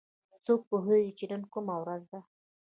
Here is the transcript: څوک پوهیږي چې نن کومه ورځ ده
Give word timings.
څوک 0.45 0.59
پوهیږي 0.69 1.11
چې 1.17 1.25
نن 1.31 1.41
کومه 1.53 1.75
ورځ 1.81 2.03
ده 2.11 2.19